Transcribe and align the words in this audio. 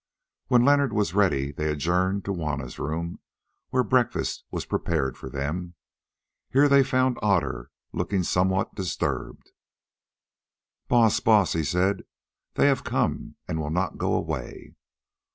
When 0.47 0.65
Leonard 0.65 0.93
was 0.93 1.13
ready 1.13 1.51
they 1.51 1.69
adjourned 1.69 2.25
to 2.25 2.33
Juanna's 2.33 2.79
room, 2.79 3.19
where 3.69 3.83
breakfast 3.83 4.43
was 4.49 4.65
prepared 4.65 5.15
for 5.15 5.29
them. 5.29 5.75
Here 6.49 6.67
they 6.67 6.81
found 6.83 7.19
Otter, 7.21 7.69
looking 7.93 8.23
somewhat 8.23 8.73
disturbed. 8.73 9.51
"Baas, 10.87 11.19
Baas," 11.19 11.53
he 11.53 11.63
said, 11.63 12.05
"they 12.55 12.65
have 12.65 12.83
come 12.83 13.35
and 13.47 13.59
will 13.59 13.69
not 13.69 13.99
go 13.99 14.15
away!" 14.15 14.73